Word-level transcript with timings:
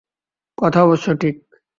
কথা 0.57 0.79
অবশ্য 0.83 1.07
ঠিক। 1.17 1.35